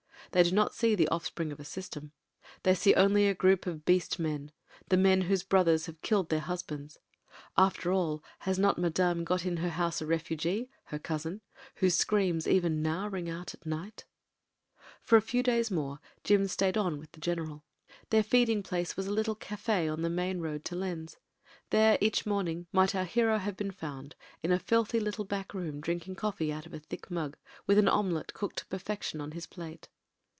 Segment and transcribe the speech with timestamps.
[0.33, 2.13] They do not see the offspring of a system;
[2.63, 4.53] they only see a group of beast men—
[4.87, 6.97] the men whose brothers have killed their husbands.
[7.57, 11.41] After all, has not Madame got in her house a refugee— her cousin—
[11.81, 14.05] ^whose screams even now ring out at night...?••
[14.83, 17.63] ■•• For a few days more Jim stayed on with the gen eral.
[18.09, 21.17] Their feeding place was a little cafe on the main road to Lens.
[21.71, 25.81] There each morning might our hero have been found, in a filthy little back room,
[25.81, 27.35] drinking coffee out of a thick mug,
[27.67, 29.89] with an omelette cooked to perfection on his plate.